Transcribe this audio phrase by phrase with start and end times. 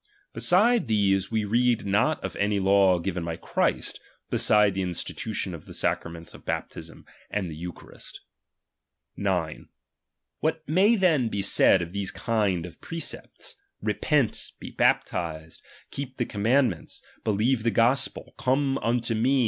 [0.33, 3.99] Beside these, we read not of any law given by Christ,
[4.31, 8.21] beside the institution of the sacraments of baptism and the eucharist.
[9.15, 9.69] 9.
[10.39, 10.95] What may
[11.27, 13.19] be said then of these kind of pre RELIGION.
[13.41, 15.59] 265 ce pts, Itepenl, Be baptlxed.
[15.91, 17.03] Keep Ike Command cBAp.\n ments.
[17.23, 19.39] Believe the Gospel, Come unto vie.